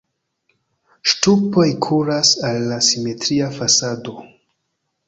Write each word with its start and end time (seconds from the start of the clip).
Ŝtupoj 1.11 1.67
kuras 1.87 2.33
al 2.49 2.59
la 2.73 2.81
simetria 2.89 3.53
fasado. 3.61 4.19